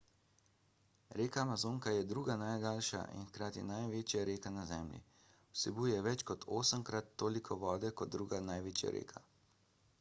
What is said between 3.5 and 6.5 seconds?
največja reka na zemlji vsebuje več kot